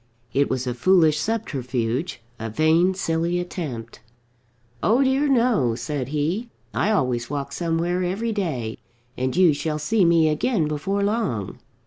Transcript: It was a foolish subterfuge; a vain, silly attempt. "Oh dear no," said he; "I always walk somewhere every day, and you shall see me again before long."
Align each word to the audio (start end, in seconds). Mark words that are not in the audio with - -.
It 0.33 0.49
was 0.49 0.65
a 0.65 0.73
foolish 0.73 1.19
subterfuge; 1.19 2.23
a 2.39 2.49
vain, 2.49 2.95
silly 2.95 3.39
attempt. 3.39 3.99
"Oh 4.81 5.03
dear 5.03 5.27
no," 5.27 5.75
said 5.75 6.07
he; 6.07 6.49
"I 6.73 6.89
always 6.89 7.29
walk 7.29 7.53
somewhere 7.53 8.01
every 8.01 8.31
day, 8.31 8.79
and 9.15 9.37
you 9.37 9.53
shall 9.53 9.77
see 9.77 10.03
me 10.03 10.27
again 10.27 10.67
before 10.67 11.03
long." 11.03 11.59